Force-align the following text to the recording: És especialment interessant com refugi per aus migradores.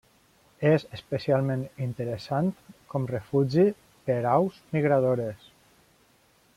És 0.69 0.85
especialment 0.97 1.65
interessant 1.87 2.49
com 2.95 3.07
refugi 3.13 3.69
per 4.09 4.19
aus 4.35 4.61
migradores. 4.79 5.49